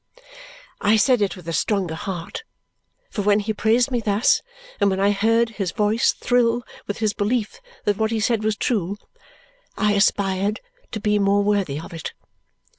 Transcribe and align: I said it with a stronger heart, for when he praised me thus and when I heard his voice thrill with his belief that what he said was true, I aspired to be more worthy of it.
I 0.81 0.95
said 0.97 1.21
it 1.21 1.35
with 1.35 1.47
a 1.47 1.53
stronger 1.53 1.93
heart, 1.93 2.41
for 3.11 3.21
when 3.21 3.39
he 3.39 3.53
praised 3.53 3.91
me 3.91 3.99
thus 4.01 4.41
and 4.79 4.89
when 4.89 4.99
I 4.99 5.11
heard 5.11 5.49
his 5.51 5.69
voice 5.71 6.11
thrill 6.11 6.63
with 6.87 6.97
his 6.97 7.13
belief 7.13 7.61
that 7.85 7.97
what 7.97 8.09
he 8.09 8.19
said 8.19 8.43
was 8.43 8.55
true, 8.57 8.97
I 9.77 9.91
aspired 9.91 10.59
to 10.93 10.99
be 10.99 11.19
more 11.19 11.43
worthy 11.43 11.79
of 11.79 11.93
it. 11.93 12.13